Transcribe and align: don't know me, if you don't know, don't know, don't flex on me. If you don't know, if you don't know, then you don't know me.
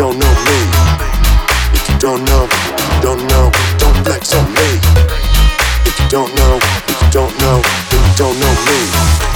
don't 0.00 0.18
know 0.18 0.34
me, 0.46 0.58
if 1.74 1.86
you 1.90 1.98
don't 1.98 2.24
know, 2.24 2.48
don't 3.02 3.22
know, 3.28 3.52
don't 3.76 4.02
flex 4.02 4.34
on 4.34 4.50
me. 4.54 4.80
If 5.84 6.00
you 6.00 6.08
don't 6.08 6.34
know, 6.36 6.56
if 6.88 7.02
you 7.02 7.10
don't 7.10 7.38
know, 7.38 7.60
then 7.90 8.08
you 8.08 8.16
don't 8.16 8.40
know 8.40 8.54
me. 8.64 9.29